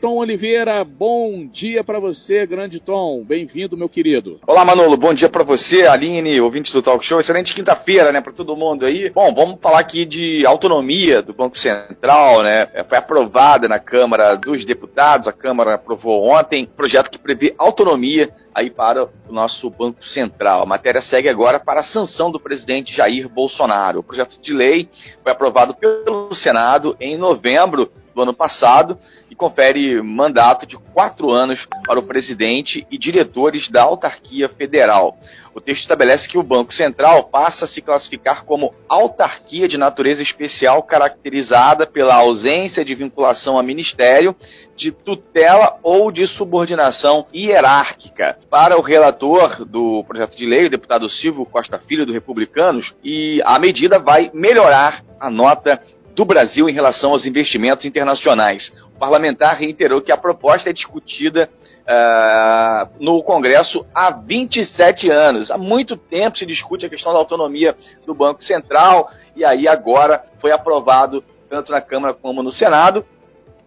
Tom 0.00 0.16
Oliveira, 0.16 0.82
bom 0.82 1.46
dia 1.46 1.84
para 1.84 2.00
você, 2.00 2.46
grande 2.46 2.80
Tom. 2.80 3.22
Bem-vindo, 3.22 3.76
meu 3.76 3.88
querido. 3.88 4.40
Olá, 4.46 4.64
Manolo. 4.64 4.96
Bom 4.96 5.12
dia 5.12 5.28
para 5.28 5.44
você, 5.44 5.86
Aline, 5.86 6.40
ouvintes 6.40 6.72
do 6.72 6.80
Talk 6.80 7.04
Show. 7.04 7.20
Excelente 7.20 7.54
quinta-feira, 7.54 8.10
né, 8.10 8.22
para 8.22 8.32
todo 8.32 8.56
mundo 8.56 8.86
aí. 8.86 9.10
Bom, 9.10 9.34
vamos 9.34 9.58
falar 9.60 9.78
aqui 9.78 10.06
de 10.06 10.46
autonomia 10.46 11.20
do 11.20 11.34
Banco 11.34 11.58
Central, 11.58 12.42
né? 12.42 12.68
É, 12.72 12.82
foi 12.82 12.96
aprovada 12.96 13.68
na 13.68 13.78
Câmara 13.78 14.36
dos 14.36 14.64
Deputados, 14.64 15.28
a 15.28 15.32
Câmara 15.32 15.74
aprovou 15.74 16.24
ontem, 16.30 16.64
projeto 16.64 17.10
que 17.10 17.18
prevê 17.18 17.54
autonomia 17.58 18.30
aí 18.54 18.70
para 18.70 19.04
o 19.04 19.32
nosso 19.32 19.68
Banco 19.68 20.02
Central. 20.02 20.62
A 20.62 20.66
matéria 20.66 21.02
segue 21.02 21.28
agora 21.28 21.60
para 21.60 21.80
a 21.80 21.84
sanção 21.84 22.30
do 22.30 22.40
presidente 22.40 22.96
Jair 22.96 23.28
Bolsonaro. 23.28 24.00
O 24.00 24.02
projeto 24.02 24.40
de 24.40 24.52
lei 24.54 24.88
foi 25.22 25.30
aprovado 25.30 25.74
pelo 25.74 26.34
Senado 26.34 26.96
em 26.98 27.18
novembro 27.18 27.92
ano 28.20 28.34
passado 28.34 28.98
e 29.30 29.34
confere 29.34 30.02
mandato 30.02 30.66
de 30.66 30.76
quatro 30.76 31.30
anos 31.30 31.66
para 31.86 31.98
o 31.98 32.02
presidente 32.02 32.86
e 32.90 32.98
diretores 32.98 33.68
da 33.68 33.82
autarquia 33.82 34.48
federal. 34.48 35.18
O 35.52 35.60
texto 35.60 35.82
estabelece 35.82 36.28
que 36.28 36.38
o 36.38 36.42
Banco 36.42 36.72
Central 36.72 37.24
passa 37.24 37.64
a 37.64 37.68
se 37.68 37.80
classificar 37.80 38.44
como 38.44 38.72
autarquia 38.88 39.66
de 39.66 39.76
natureza 39.76 40.22
especial 40.22 40.82
caracterizada 40.82 41.86
pela 41.86 42.14
ausência 42.14 42.84
de 42.84 42.94
vinculação 42.94 43.58
a 43.58 43.62
ministério, 43.62 44.34
de 44.76 44.92
tutela 44.92 45.78
ou 45.82 46.12
de 46.12 46.26
subordinação 46.26 47.26
hierárquica. 47.34 48.38
Para 48.48 48.78
o 48.78 48.80
relator 48.80 49.64
do 49.64 50.04
projeto 50.04 50.36
de 50.36 50.46
lei, 50.46 50.66
o 50.66 50.70
deputado 50.70 51.08
Silvio 51.08 51.44
Costa 51.44 51.78
Filho, 51.78 52.06
do 52.06 52.12
Republicanos, 52.12 52.94
e 53.02 53.42
a 53.44 53.58
medida 53.58 53.98
vai 53.98 54.30
melhorar 54.32 55.04
a 55.18 55.28
nota 55.28 55.82
do 56.20 56.24
Brasil 56.26 56.68
em 56.68 56.72
relação 56.74 57.12
aos 57.12 57.24
investimentos 57.24 57.86
internacionais. 57.86 58.70
O 58.94 58.98
parlamentar 58.98 59.56
reiterou 59.56 60.02
que 60.02 60.12
a 60.12 60.18
proposta 60.18 60.68
é 60.68 60.72
discutida 60.72 61.48
uh, 61.80 62.90
no 63.00 63.22
Congresso 63.22 63.86
há 63.94 64.10
27 64.10 65.08
anos. 65.08 65.50
Há 65.50 65.56
muito 65.56 65.96
tempo 65.96 66.36
se 66.36 66.44
discute 66.44 66.84
a 66.84 66.90
questão 66.90 67.14
da 67.14 67.18
autonomia 67.18 67.74
do 68.04 68.12
Banco 68.14 68.44
Central 68.44 69.10
e 69.34 69.46
aí 69.46 69.66
agora 69.66 70.22
foi 70.38 70.52
aprovado 70.52 71.24
tanto 71.48 71.72
na 71.72 71.80
Câmara 71.80 72.12
como 72.12 72.42
no 72.42 72.52
Senado 72.52 73.02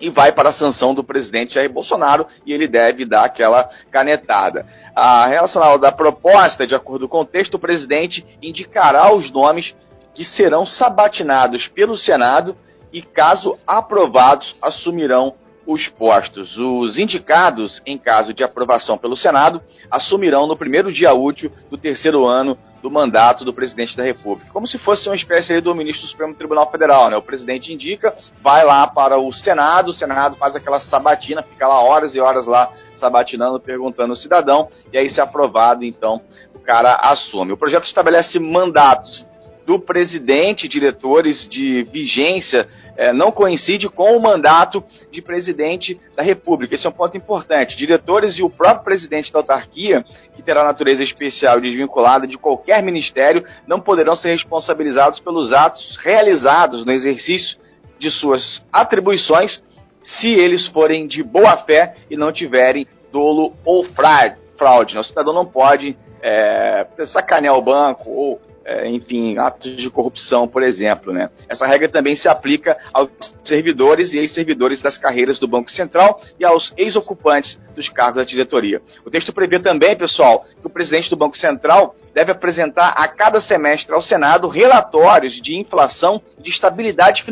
e 0.00 0.08
vai 0.08 0.32
para 0.32 0.48
a 0.48 0.52
sanção 0.52 0.94
do 0.94 1.04
presidente 1.04 1.56
Jair 1.56 1.70
Bolsonaro 1.70 2.26
e 2.46 2.54
ele 2.54 2.66
deve 2.66 3.04
dar 3.04 3.24
aquela 3.24 3.68
canetada. 3.90 4.64
A 4.96 5.26
relação 5.26 5.78
da 5.78 5.92
proposta, 5.92 6.66
de 6.66 6.74
acordo 6.74 7.06
com 7.10 7.20
o 7.20 7.26
texto, 7.26 7.56
o 7.56 7.58
presidente 7.58 8.24
indicará 8.40 9.12
os 9.14 9.30
nomes 9.30 9.76
que 10.18 10.24
serão 10.24 10.66
sabatinados 10.66 11.68
pelo 11.68 11.96
Senado 11.96 12.56
e, 12.92 13.00
caso 13.00 13.56
aprovados, 13.64 14.56
assumirão 14.60 15.36
os 15.64 15.86
postos. 15.86 16.58
Os 16.58 16.98
indicados, 16.98 17.80
em 17.86 17.96
caso 17.96 18.34
de 18.34 18.42
aprovação 18.42 18.98
pelo 18.98 19.16
Senado, 19.16 19.62
assumirão 19.88 20.48
no 20.48 20.56
primeiro 20.56 20.90
dia 20.90 21.14
útil 21.14 21.52
do 21.70 21.78
terceiro 21.78 22.26
ano 22.26 22.58
do 22.82 22.90
mandato 22.90 23.44
do 23.44 23.54
presidente 23.54 23.96
da 23.96 24.02
República. 24.02 24.50
Como 24.52 24.66
se 24.66 24.76
fosse 24.76 25.08
uma 25.08 25.14
espécie 25.14 25.60
do 25.60 25.72
ministro 25.72 26.04
do 26.04 26.10
Supremo 26.10 26.34
Tribunal 26.34 26.68
Federal, 26.68 27.08
né? 27.10 27.16
O 27.16 27.22
presidente 27.22 27.72
indica, 27.72 28.12
vai 28.42 28.64
lá 28.64 28.88
para 28.88 29.18
o 29.18 29.32
Senado, 29.32 29.90
o 29.90 29.94
Senado 29.94 30.36
faz 30.36 30.56
aquela 30.56 30.80
sabatina, 30.80 31.44
fica 31.44 31.68
lá 31.68 31.80
horas 31.80 32.16
e 32.16 32.20
horas 32.20 32.48
lá 32.48 32.72
sabatinando, 32.96 33.60
perguntando 33.60 34.10
ao 34.10 34.16
cidadão, 34.16 34.68
e 34.92 34.98
aí 34.98 35.08
se 35.08 35.20
aprovado, 35.20 35.84
então, 35.84 36.20
o 36.52 36.58
cara 36.58 36.96
assume. 36.96 37.52
O 37.52 37.56
projeto 37.56 37.84
estabelece 37.84 38.40
mandatos 38.40 39.28
do 39.68 39.78
presidente, 39.78 40.66
diretores 40.66 41.46
de 41.46 41.82
vigência, 41.92 42.66
é, 42.96 43.12
não 43.12 43.30
coincide 43.30 43.86
com 43.86 44.16
o 44.16 44.18
mandato 44.18 44.82
de 45.10 45.20
presidente 45.20 46.00
da 46.16 46.22
República. 46.22 46.74
Esse 46.74 46.86
é 46.86 46.88
um 46.88 46.92
ponto 46.94 47.18
importante. 47.18 47.76
Diretores 47.76 48.32
e 48.38 48.42
o 48.42 48.48
próprio 48.48 48.82
presidente 48.82 49.30
da 49.30 49.40
autarquia, 49.40 50.02
que 50.34 50.40
terá 50.40 50.64
natureza 50.64 51.02
especial 51.02 51.58
e 51.58 51.60
desvinculada 51.60 52.26
de 52.26 52.38
qualquer 52.38 52.82
ministério, 52.82 53.44
não 53.66 53.78
poderão 53.78 54.16
ser 54.16 54.30
responsabilizados 54.30 55.20
pelos 55.20 55.52
atos 55.52 55.96
realizados 55.96 56.82
no 56.82 56.90
exercício 56.90 57.58
de 57.98 58.10
suas 58.10 58.64
atribuições, 58.72 59.62
se 60.02 60.32
eles 60.32 60.66
forem 60.66 61.06
de 61.06 61.22
boa 61.22 61.58
fé 61.58 61.94
e 62.08 62.16
não 62.16 62.32
tiverem 62.32 62.86
dolo 63.12 63.52
ou 63.66 63.84
fraude. 63.84 64.96
O 64.96 65.04
cidadão 65.04 65.34
não 65.34 65.44
pode 65.44 65.94
é, 66.22 66.86
sacanear 67.04 67.54
o 67.54 67.60
banco 67.60 68.08
ou 68.10 68.47
enfim, 68.86 69.38
atos 69.38 69.76
de 69.76 69.90
corrupção, 69.90 70.46
por 70.46 70.62
exemplo. 70.62 71.12
Né? 71.12 71.30
Essa 71.48 71.66
regra 71.66 71.88
também 71.88 72.14
se 72.14 72.28
aplica 72.28 72.76
aos 72.92 73.08
servidores 73.42 74.12
e 74.12 74.18
ex-servidores 74.18 74.82
das 74.82 74.98
carreiras 74.98 75.38
do 75.38 75.48
Banco 75.48 75.70
Central 75.70 76.20
e 76.38 76.44
aos 76.44 76.72
ex-ocupantes 76.76 77.58
dos 77.74 77.88
cargos 77.88 78.16
da 78.16 78.24
diretoria. 78.24 78.82
O 79.04 79.10
texto 79.10 79.32
prevê 79.32 79.58
também, 79.58 79.96
pessoal, 79.96 80.44
que 80.60 80.66
o 80.66 80.70
presidente 80.70 81.10
do 81.10 81.16
Banco 81.16 81.36
Central 81.36 81.94
deve 82.12 82.32
apresentar 82.32 82.88
a 82.96 83.06
cada 83.08 83.40
semestre 83.40 83.94
ao 83.94 84.02
Senado 84.02 84.48
relatórios 84.48 85.34
de 85.34 85.56
inflação 85.56 86.20
e 86.38 86.42
de 86.42 86.50
estabilidade 86.50 87.24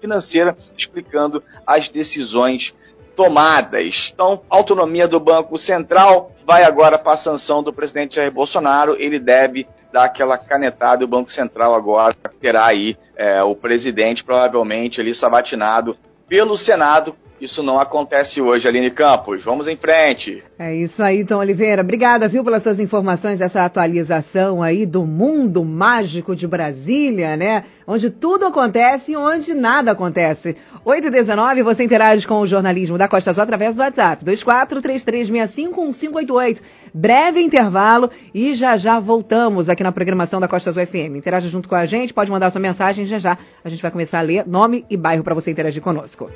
financeira, 0.00 0.56
explicando 0.76 1.42
as 1.66 1.88
decisões 1.88 2.74
tomadas. 3.16 4.10
Então, 4.12 4.42
autonomia 4.50 5.08
do 5.08 5.20
Banco 5.20 5.56
Central 5.56 6.32
vai 6.46 6.64
agora 6.64 6.98
para 6.98 7.14
a 7.14 7.16
sanção 7.16 7.62
do 7.62 7.72
presidente 7.72 8.16
Jair 8.16 8.30
Bolsonaro. 8.30 8.96
Ele 8.98 9.18
deve 9.18 9.66
dar 9.94 10.04
aquela 10.06 10.36
canetada 10.36 11.02
e 11.02 11.04
o 11.04 11.08
Banco 11.08 11.30
Central 11.30 11.72
agora 11.72 12.16
terá 12.40 12.66
aí 12.66 12.96
é, 13.16 13.40
o 13.44 13.54
presidente 13.54 14.24
provavelmente 14.24 15.00
ali 15.00 15.14
sabatinado 15.14 15.96
pelo 16.28 16.58
Senado. 16.58 17.14
Isso 17.40 17.62
não 17.62 17.78
acontece 17.78 18.40
hoje, 18.40 18.66
Aline 18.66 18.90
Campos. 18.90 19.44
Vamos 19.44 19.68
em 19.68 19.76
frente. 19.76 20.42
É 20.58 20.74
isso 20.74 21.00
aí, 21.02 21.24
Tom 21.24 21.36
Oliveira. 21.36 21.82
Obrigada, 21.82 22.26
viu, 22.26 22.42
pelas 22.42 22.64
suas 22.64 22.80
informações, 22.80 23.40
essa 23.40 23.64
atualização 23.64 24.60
aí 24.62 24.84
do 24.84 25.04
mundo 25.04 25.64
mágico 25.64 26.34
de 26.34 26.48
Brasília, 26.48 27.36
né? 27.36 27.64
Onde 27.86 28.10
tudo 28.10 28.46
acontece 28.46 29.12
e 29.12 29.16
onde 29.16 29.54
nada 29.54 29.92
acontece. 29.92 30.56
8 30.84 31.06
e 31.06 31.10
19 31.10 31.62
você 31.62 31.84
interage 31.84 32.26
com 32.26 32.40
o 32.40 32.46
jornalismo 32.46 32.98
da 32.98 33.08
Costa 33.08 33.30
Azul 33.30 33.42
através 33.42 33.76
do 33.76 33.82
WhatsApp. 33.82 34.24
2433651588. 34.24 36.60
Breve 36.96 37.40
intervalo 37.40 38.08
e 38.32 38.54
já 38.54 38.76
já 38.76 39.00
voltamos 39.00 39.68
aqui 39.68 39.82
na 39.82 39.90
programação 39.90 40.38
da 40.38 40.46
Costa 40.46 40.70
Azul 40.70 40.86
FM. 40.86 41.16
Interaja 41.16 41.48
junto 41.48 41.68
com 41.68 41.74
a 41.74 41.84
gente, 41.84 42.14
pode 42.14 42.30
mandar 42.30 42.52
sua 42.52 42.60
mensagem 42.60 43.04
já 43.04 43.18
já. 43.18 43.36
A 43.64 43.68
gente 43.68 43.82
vai 43.82 43.90
começar 43.90 44.20
a 44.20 44.22
ler 44.22 44.46
nome 44.46 44.84
e 44.88 44.96
bairro 44.96 45.24
para 45.24 45.34
você 45.34 45.50
interagir 45.50 45.82
conosco. 45.82 46.30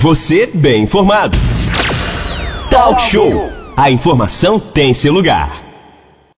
Você 0.00 0.46
bem 0.48 0.82
informado. 0.82 1.38
Talk 2.68 3.00
Show. 3.02 3.48
A 3.76 3.92
informação 3.92 4.58
tem 4.58 4.92
seu 4.92 5.12
lugar. 5.12 5.69